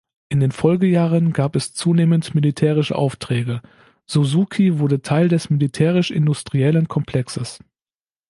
In 0.29 0.39
den 0.39 0.51
Folgejahren 0.51 1.31
gab 1.31 1.55
es 1.55 1.75
zunehmend 1.75 2.33
militärische 2.33 2.95
Aufträge, 2.95 3.61
Suzuki 4.07 4.79
wurde 4.79 5.03
Teil 5.03 5.27
des 5.27 5.51
militärisch-industriellen 5.51 6.87
Komplexes. 6.87 7.59